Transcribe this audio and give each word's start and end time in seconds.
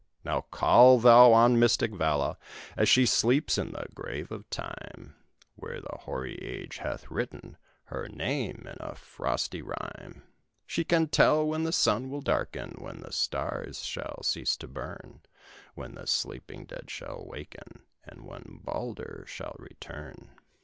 Now 0.23 0.41
call 0.49 0.97
thou 0.97 1.31
on 1.31 1.59
mystic 1.59 1.91
Vala, 1.93 2.39
as 2.75 2.89
she 2.89 3.05
sleeps 3.05 3.59
in 3.59 3.69
the 3.73 3.85
grave 3.93 4.31
of 4.31 4.49
Time, 4.49 5.15
Where 5.55 5.79
the 5.79 5.95
hoary 5.95 6.37
age 6.41 6.77
hath 6.77 7.11
written 7.11 7.55
her 7.83 8.09
name 8.09 8.65
in 8.67 8.77
a 8.79 8.95
frosty 8.95 9.61
rime; 9.61 10.23
She 10.65 10.83
can 10.83 11.09
tell 11.09 11.45
when 11.45 11.65
the 11.65 11.71
sun 11.71 12.09
will 12.09 12.21
darken, 12.21 12.77
when 12.79 13.01
the 13.01 13.11
stars 13.13 13.83
shall 13.83 14.23
cease 14.23 14.57
to 14.57 14.67
burn, 14.67 15.21
When 15.75 15.93
the 15.93 16.07
sleeping 16.07 16.65
dead 16.65 16.89
shall 16.89 17.23
waken, 17.23 17.83
and 18.03 18.25
when 18.25 18.59
Baldur 18.63 19.23
shall 19.27 19.55
return." 19.59 20.31